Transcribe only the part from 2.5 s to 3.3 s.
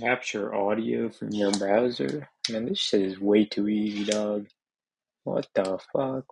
Man, this shit is